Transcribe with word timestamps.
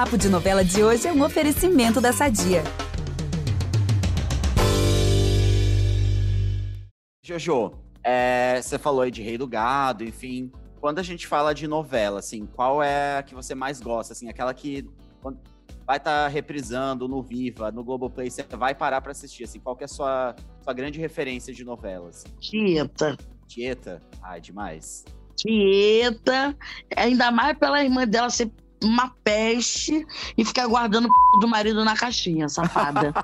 Papo 0.00 0.16
de 0.16 0.30
Novela 0.30 0.64
de 0.64 0.82
hoje 0.82 1.06
é 1.06 1.12
um 1.12 1.22
oferecimento 1.22 2.00
da 2.00 2.10
Sadia. 2.10 2.62
Jojo, 7.22 7.74
é, 8.02 8.62
você 8.62 8.78
falou 8.78 9.02
aí 9.02 9.10
de 9.10 9.20
Rei 9.20 9.36
do 9.36 9.46
Gado, 9.46 10.02
enfim. 10.02 10.50
Quando 10.80 11.00
a 11.00 11.02
gente 11.02 11.26
fala 11.26 11.52
de 11.52 11.68
novela, 11.68 12.20
assim, 12.20 12.46
qual 12.46 12.82
é 12.82 13.18
a 13.18 13.22
que 13.22 13.34
você 13.34 13.54
mais 13.54 13.78
gosta? 13.78 14.14
Assim, 14.14 14.30
aquela 14.30 14.54
que 14.54 14.88
vai 15.86 15.98
estar 15.98 16.22
tá 16.22 16.28
reprisando 16.28 17.06
no 17.06 17.22
Viva, 17.22 17.70
no 17.70 17.84
Globoplay, 17.84 18.30
você 18.30 18.42
vai 18.42 18.74
parar 18.74 19.02
para 19.02 19.12
assistir, 19.12 19.44
assim, 19.44 19.60
qual 19.60 19.76
que 19.76 19.84
é 19.84 19.84
a 19.84 19.88
sua, 19.88 20.34
sua 20.62 20.72
grande 20.72 20.98
referência 20.98 21.52
de 21.52 21.62
novelas? 21.62 22.24
Tieta. 22.40 23.18
Tieta? 23.46 24.00
Ai, 24.22 24.40
demais. 24.40 25.04
Tieta, 25.36 26.56
ainda 26.96 27.30
mais 27.30 27.58
pela 27.58 27.84
irmã 27.84 28.06
dela 28.06 28.30
ser 28.30 28.50
uma 28.82 29.14
peste 29.22 30.06
e 30.36 30.44
ficar 30.44 30.66
guardando 30.66 31.08
o 31.34 31.38
do 31.38 31.48
marido 31.48 31.84
na 31.84 31.96
caixinha, 31.96 32.48
safada. 32.48 33.12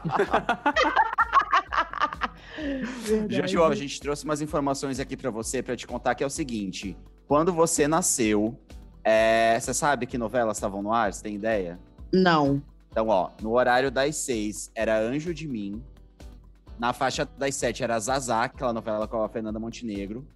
Jojo, 3.29 3.65
a 3.65 3.75
gente 3.75 4.01
trouxe 4.01 4.25
umas 4.25 4.41
informações 4.41 4.99
aqui 4.99 5.17
para 5.17 5.31
você 5.31 5.63
para 5.63 5.77
te 5.77 5.87
contar 5.87 6.15
que 6.15 6.25
é 6.25 6.27
o 6.27 6.31
seguinte: 6.31 6.97
quando 7.27 7.53
você 7.53 7.87
nasceu, 7.87 8.59
é, 9.05 9.59
você 9.61 9.75
sabe 9.75 10.07
que 10.07 10.17
novelas 10.19 10.57
estavam 10.57 10.83
no 10.83 10.93
ar? 10.93 11.13
Você 11.13 11.23
tem 11.23 11.35
ideia? 11.35 11.79
Não. 12.13 12.63
Então, 12.91 13.09
ó, 13.09 13.31
no 13.43 13.53
horário 13.53 13.91
das 13.91 14.17
seis 14.17 14.71
era 14.75 14.99
Anjo 14.99 15.35
de 15.35 15.47
Mim. 15.47 15.83
Na 16.79 16.93
faixa 16.93 17.27
das 17.39 17.55
sete 17.55 17.83
era 17.83 17.99
Zazá, 17.99 18.45
aquela 18.45 18.73
novela 18.73 19.09
com 19.09 19.23
a 19.23 19.29
Fernanda 19.29 19.59
Montenegro. 19.59 20.27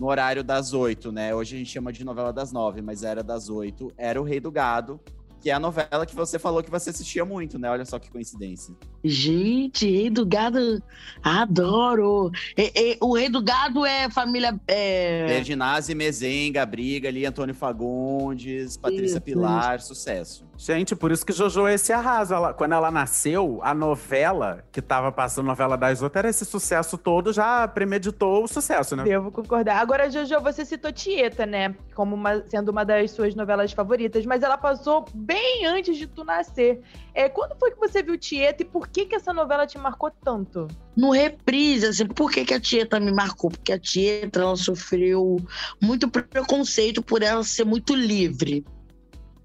No 0.00 0.06
horário 0.06 0.42
das 0.42 0.72
oito, 0.72 1.12
né? 1.12 1.34
Hoje 1.34 1.54
a 1.54 1.58
gente 1.58 1.70
chama 1.70 1.92
de 1.92 2.04
novela 2.04 2.32
das 2.32 2.52
nove, 2.52 2.80
mas 2.82 3.02
era 3.02 3.22
das 3.22 3.48
oito. 3.48 3.92
Era 3.96 4.20
o 4.20 4.24
Rei 4.24 4.40
do 4.40 4.50
Gado 4.50 5.00
que 5.42 5.50
é 5.50 5.54
a 5.54 5.58
novela 5.58 6.06
que 6.06 6.14
você 6.14 6.38
falou 6.38 6.62
que 6.62 6.70
você 6.70 6.90
assistia 6.90 7.24
muito, 7.24 7.58
né? 7.58 7.68
Olha 7.68 7.84
só 7.84 7.98
que 7.98 8.08
coincidência. 8.08 8.72
Gente, 9.02 9.90
Rei 9.90 10.08
do 10.08 10.24
Gado, 10.24 10.80
adoro! 11.20 12.30
E, 12.56 12.72
e, 12.74 12.98
o 13.00 13.14
Rei 13.14 13.28
do 13.28 13.42
Gado 13.42 13.84
é 13.84 14.08
família. 14.08 14.58
É... 14.68 15.26
Ferdinazzi, 15.26 15.96
Mezenga, 15.96 16.64
Briga 16.64 17.08
ali, 17.08 17.26
Antônio 17.26 17.54
Fagundes, 17.54 18.76
Patrícia 18.76 19.16
isso, 19.16 19.20
Pilar, 19.20 19.78
isso. 19.78 19.88
sucesso. 19.88 20.46
Gente, 20.56 20.94
por 20.94 21.10
isso 21.10 21.26
que 21.26 21.32
Jojo 21.32 21.66
esse 21.66 21.92
arrasa. 21.92 22.36
Ela, 22.36 22.54
quando 22.54 22.72
ela 22.72 22.90
nasceu, 22.90 23.58
a 23.64 23.74
novela 23.74 24.64
que 24.70 24.80
tava 24.80 25.10
passando, 25.10 25.46
novela 25.46 25.76
das 25.76 26.02
outras, 26.02 26.20
era 26.20 26.30
esse 26.30 26.44
sucesso 26.44 26.96
todo, 26.96 27.32
já 27.32 27.66
premeditou 27.66 28.44
o 28.44 28.46
sucesso, 28.46 28.94
né? 28.94 29.02
Devo 29.02 29.32
concordar. 29.32 29.80
Agora, 29.80 30.08
Jojo, 30.08 30.40
você 30.40 30.64
citou 30.64 30.92
Tieta, 30.92 31.44
né? 31.44 31.74
Como 31.96 32.14
uma, 32.14 32.44
sendo 32.48 32.68
uma 32.68 32.84
das 32.84 33.10
suas 33.10 33.34
novelas 33.34 33.72
favoritas, 33.72 34.24
mas 34.24 34.44
ela 34.44 34.56
passou 34.56 35.04
bem 35.12 35.31
antes 35.66 35.96
de 35.96 36.06
tu 36.06 36.24
nascer. 36.24 36.80
É, 37.14 37.28
quando 37.28 37.56
foi 37.58 37.70
que 37.70 37.78
você 37.78 38.02
viu 38.02 38.18
Tieta 38.18 38.62
e 38.62 38.66
por 38.66 38.88
que, 38.88 39.06
que 39.06 39.14
essa 39.14 39.32
novela 39.32 39.66
te 39.66 39.78
marcou 39.78 40.10
tanto? 40.10 40.68
No 40.96 41.10
reprise, 41.10 41.86
assim, 41.86 42.06
por 42.06 42.30
que, 42.30 42.44
que 42.44 42.54
a 42.54 42.60
Tieta 42.60 42.98
me 42.98 43.12
marcou? 43.12 43.50
Porque 43.50 43.72
a 43.72 43.78
Tieta, 43.78 44.40
ela 44.40 44.56
sofreu 44.56 45.36
muito 45.80 46.08
preconceito 46.08 47.02
por 47.02 47.22
ela 47.22 47.42
ser 47.44 47.64
muito 47.64 47.94
livre 47.94 48.64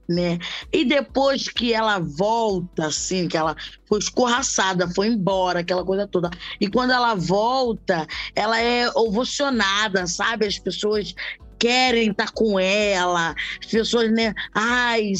né? 0.07 0.39
E 0.71 0.85
depois 0.85 1.49
que 1.49 1.73
ela 1.73 1.99
volta, 1.99 2.87
assim, 2.87 3.27
que 3.27 3.35
ela 3.35 3.55
foi 3.85 3.99
escorraçada, 3.99 4.87
foi 4.93 5.07
embora, 5.07 5.59
aquela 5.59 5.83
coisa 5.83 6.07
toda. 6.07 6.29
E 6.61 6.69
quando 6.69 6.91
ela 6.91 7.13
volta, 7.15 8.07
ela 8.33 8.59
é 8.59 8.89
ovacionada, 8.95 10.07
sabe? 10.07 10.45
As 10.45 10.57
pessoas 10.57 11.13
querem 11.59 12.11
estar 12.11 12.31
com 12.31 12.59
ela, 12.59 13.35
as 13.59 13.65
pessoas, 13.65 14.11
né? 14.11 14.33
Ai, 14.53 15.11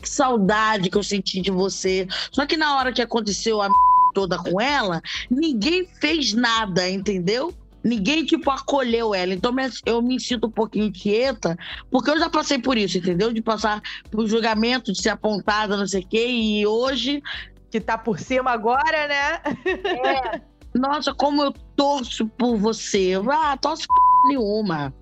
que 0.00 0.08
saudade 0.08 0.90
que 0.90 0.96
eu 0.96 1.02
senti 1.02 1.40
de 1.40 1.50
você. 1.50 2.06
Só 2.30 2.46
que 2.46 2.56
na 2.56 2.76
hora 2.76 2.92
que 2.92 3.02
aconteceu 3.02 3.60
a 3.62 3.68
toda 4.14 4.38
com 4.38 4.60
ela, 4.60 5.02
ninguém 5.30 5.86
fez 6.00 6.32
nada, 6.32 6.88
entendeu? 6.88 7.52
Ninguém, 7.82 8.24
tipo, 8.24 8.50
acolheu 8.50 9.14
ela. 9.14 9.34
Então 9.34 9.54
eu 9.84 10.00
me 10.00 10.18
sinto 10.18 10.46
um 10.46 10.50
pouquinho 10.50 10.90
quieta, 10.90 11.58
porque 11.90 12.10
eu 12.10 12.18
já 12.18 12.30
passei 12.30 12.58
por 12.58 12.78
isso, 12.78 12.96
entendeu? 12.96 13.32
De 13.32 13.42
passar 13.42 13.82
por 14.10 14.26
julgamento, 14.26 14.90
de 14.90 15.02
ser 15.02 15.10
apontada, 15.10 15.76
não 15.76 15.86
sei 15.86 16.00
o 16.00 16.06
quê, 16.06 16.26
e 16.26 16.66
hoje. 16.66 17.22
Que 17.70 17.80
tá 17.80 17.98
por 17.98 18.20
cima 18.20 18.52
agora, 18.52 19.08
né? 19.08 19.40
É. 19.66 20.40
Nossa, 20.72 21.12
como 21.12 21.42
eu 21.42 21.52
torço 21.76 22.26
por 22.26 22.56
você. 22.56 23.12
Ah, 23.30 23.56
torço 23.56 23.86
por 23.86 24.28
nenhuma. 24.28 24.94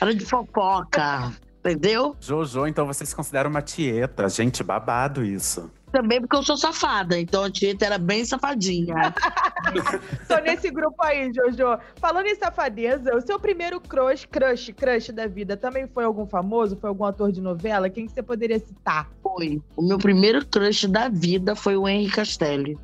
Era 0.00 0.14
de 0.14 0.24
fofoca, 0.24 1.32
entendeu? 1.60 2.16
Jojo, 2.20 2.66
então 2.66 2.86
você 2.86 3.04
se 3.06 3.14
considera 3.14 3.48
uma 3.48 3.62
tieta. 3.62 4.28
Gente, 4.28 4.62
babado 4.62 5.24
isso. 5.24 5.70
Também 5.92 6.20
porque 6.20 6.34
eu 6.34 6.42
sou 6.42 6.56
safada, 6.56 7.18
então 7.18 7.44
a 7.44 7.50
tieta 7.50 7.84
era 7.84 7.98
bem 7.98 8.24
safadinha. 8.24 8.94
Tô 10.26 10.38
nesse 10.38 10.70
grupo 10.70 10.96
aí, 11.00 11.30
Jojo. 11.34 11.78
Falando 11.96 12.26
em 12.26 12.34
safadeza, 12.34 13.14
o 13.14 13.20
seu 13.20 13.38
primeiro 13.38 13.78
crush, 13.78 14.24
crush, 14.24 14.72
crush 14.72 15.12
da 15.12 15.26
vida 15.26 15.54
também 15.54 15.86
foi 15.86 16.04
algum 16.04 16.26
famoso? 16.26 16.78
Foi 16.80 16.88
algum 16.88 17.04
ator 17.04 17.30
de 17.30 17.42
novela? 17.42 17.90
Quem 17.90 18.06
que 18.06 18.12
você 18.12 18.22
poderia 18.22 18.58
citar? 18.58 19.10
Foi. 19.22 19.60
O 19.76 19.82
meu 19.82 19.98
primeiro 19.98 20.44
crush 20.46 20.86
da 20.86 21.10
vida 21.10 21.54
foi 21.54 21.76
o 21.76 21.86
Henry 21.86 22.10
Castelli. 22.10 22.78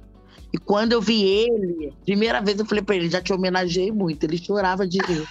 E 0.53 0.59
quando 0.59 0.92
eu 0.92 1.00
vi 1.00 1.22
ele, 1.25 1.92
primeira 2.04 2.41
vez 2.41 2.59
eu 2.59 2.66
falei 2.66 2.82
pra 2.82 2.97
ele, 2.97 3.09
já 3.09 3.22
te 3.22 3.32
homenageei 3.32 3.91
muito. 3.91 4.25
Ele 4.25 4.36
chorava 4.36 4.86
de 4.86 4.98
rir. 4.98 5.26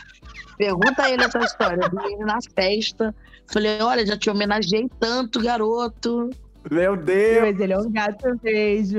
Pergunta 0.58 1.04
a 1.04 1.12
ele 1.12 1.24
essa 1.24 1.40
história. 1.40 1.82
Eu 1.84 1.90
vi 1.90 2.14
ele 2.14 2.26
na 2.26 2.40
festa. 2.56 3.14
Falei, 3.48 3.80
olha, 3.82 4.06
já 4.06 4.18
te 4.18 4.30
homenageei 4.30 4.90
tanto, 5.00 5.42
garoto. 5.42 6.30
Meu 6.70 6.98
Deus! 6.98 7.42
Mas 7.42 7.60
ele 7.60 7.74
é 7.74 7.78
um 7.78 7.92
gato 7.92 8.36
beijo. 8.42 8.98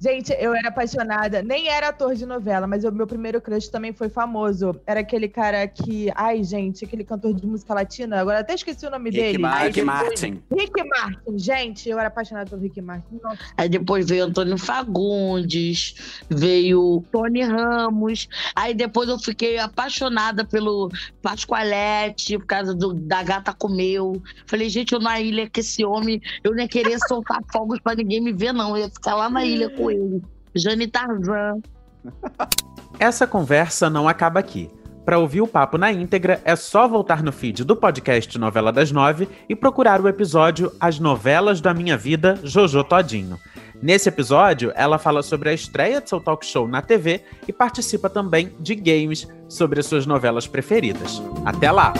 Gente, 0.00 0.32
eu 0.38 0.54
era 0.54 0.68
apaixonada. 0.68 1.42
Nem 1.42 1.68
era 1.68 1.88
ator 1.88 2.14
de 2.14 2.24
novela, 2.24 2.66
mas 2.66 2.84
o 2.84 2.92
meu 2.92 3.06
primeiro 3.06 3.40
crush 3.40 3.68
também 3.68 3.92
foi 3.92 4.08
famoso. 4.08 4.80
Era 4.86 5.00
aquele 5.00 5.28
cara 5.28 5.66
que. 5.66 6.10
Ai, 6.14 6.44
gente, 6.44 6.84
aquele 6.84 7.02
cantor 7.02 7.34
de 7.34 7.44
música 7.44 7.74
latina. 7.74 8.20
Agora 8.20 8.38
até 8.38 8.54
esqueci 8.54 8.86
o 8.86 8.90
nome 8.90 9.10
Rick 9.10 9.22
dele. 9.22 9.38
Mar 9.38 9.66
Rick 9.66 9.82
Martin. 9.82 10.42
Rick 10.56 10.88
Martin, 10.88 11.38
gente, 11.38 11.88
eu 11.88 11.98
era 11.98 12.08
apaixonada 12.08 12.48
pelo 12.48 12.62
Rick 12.62 12.80
Martin. 12.80 13.18
Nossa. 13.22 13.38
Aí 13.56 13.68
depois 13.68 14.08
veio 14.08 14.24
Antônio 14.24 14.56
Fagundes, 14.56 16.22
veio 16.30 17.04
Tony 17.10 17.42
Ramos. 17.42 18.28
Aí 18.54 18.74
depois 18.74 19.08
eu 19.08 19.18
fiquei 19.18 19.58
apaixonada 19.58 20.44
pelo 20.44 20.90
Pascoalete, 21.20 22.38
por 22.38 22.46
causa 22.46 22.72
do, 22.72 22.94
da 22.94 23.22
gata 23.24 23.52
comeu. 23.52 24.22
Falei, 24.46 24.68
gente, 24.68 24.92
eu 24.92 25.00
na 25.00 25.20
ilha 25.20 25.48
que 25.48 25.60
esse 25.60 25.84
homem, 25.84 26.20
eu 26.44 26.54
nem 26.54 26.68
queria 26.68 26.98
soltar 27.08 27.40
fogos 27.52 27.80
pra 27.80 27.96
ninguém 27.96 28.20
me 28.20 28.32
ver, 28.32 28.52
não. 28.52 28.76
Eu 28.76 28.84
ia 28.84 28.90
ficar 28.90 29.16
lá 29.16 29.28
na 29.28 29.44
ilha 29.44 29.68
com 29.70 29.87
ele. 29.90 30.22
Jane 30.54 30.86
Tarzan. 30.86 31.60
Essa 32.98 33.26
conversa 33.26 33.88
não 33.88 34.08
acaba 34.08 34.40
aqui. 34.40 34.70
Para 35.04 35.18
ouvir 35.18 35.40
o 35.40 35.46
papo 35.46 35.78
na 35.78 35.90
íntegra, 35.90 36.38
é 36.44 36.54
só 36.54 36.86
voltar 36.86 37.22
no 37.22 37.32
feed 37.32 37.64
do 37.64 37.74
podcast 37.74 38.38
Novela 38.38 38.70
das 38.70 38.92
Nove 38.92 39.26
e 39.48 39.56
procurar 39.56 40.02
o 40.02 40.08
episódio 40.08 40.70
As 40.78 40.98
Novelas 40.98 41.62
da 41.62 41.72
Minha 41.72 41.96
Vida, 41.96 42.38
Jojo 42.42 42.84
Todinho. 42.84 43.38
Nesse 43.80 44.10
episódio, 44.10 44.70
ela 44.74 44.98
fala 44.98 45.22
sobre 45.22 45.48
a 45.48 45.54
estreia 45.54 46.00
de 46.02 46.10
seu 46.10 46.20
talk 46.20 46.44
show 46.44 46.68
na 46.68 46.82
TV 46.82 47.22
e 47.46 47.52
participa 47.54 48.10
também 48.10 48.52
de 48.60 48.74
games 48.74 49.26
sobre 49.48 49.80
as 49.80 49.86
suas 49.86 50.04
novelas 50.04 50.46
preferidas. 50.46 51.22
Até 51.46 51.70
lá! 51.70 51.94